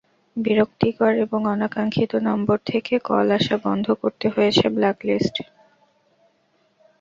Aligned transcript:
বিরক্তিকর 0.37 1.13
ও 1.23 1.47
অনাকাঙ্ক্ষিত 1.47 2.11
নম্বর 2.27 2.57
থেকে 2.65 2.93
কল 3.07 3.27
আসা 3.37 3.55
বন্ধ 3.65 3.85
করতে 4.01 4.25
রয়েছে 4.29 4.65
ব্ল্যাক 4.69 4.97
লিস্ট। 5.07 5.35